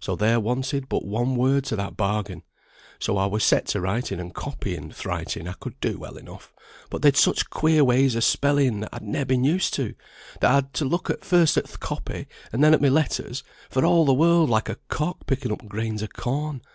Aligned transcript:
So 0.00 0.16
there 0.16 0.38
wanted 0.38 0.90
but 0.90 1.06
one 1.06 1.34
word 1.34 1.64
to 1.64 1.76
that 1.76 1.96
bargain. 1.96 2.42
So 2.98 3.16
I 3.16 3.26
were 3.26 3.40
set 3.40 3.68
to 3.68 3.80
writing 3.80 4.20
and 4.20 4.34
copying; 4.34 4.90
th' 4.90 5.06
writing 5.06 5.48
I 5.48 5.54
could 5.54 5.80
do 5.80 5.96
well 5.96 6.18
enough, 6.18 6.52
but 6.90 7.00
they'd 7.00 7.16
such 7.16 7.48
queer 7.48 7.82
ways 7.82 8.14
o' 8.14 8.20
spelling 8.20 8.80
that 8.80 8.90
I'd 8.92 9.00
ne'er 9.02 9.24
been 9.24 9.44
used 9.44 9.72
to, 9.72 9.94
that 10.42 10.50
I'd 10.54 10.74
to 10.74 10.84
look 10.84 11.24
first 11.24 11.56
at 11.56 11.64
th' 11.64 11.80
copy 11.80 12.26
and 12.52 12.62
then 12.62 12.74
at 12.74 12.82
my 12.82 12.90
letters, 12.90 13.42
for 13.70 13.82
all 13.82 14.04
the 14.04 14.12
world 14.12 14.50
like 14.50 14.68
a 14.68 14.76
cock 14.90 15.24
picking 15.26 15.50
up 15.52 15.66
grains 15.66 16.02
o' 16.02 16.06
corn. 16.08 16.60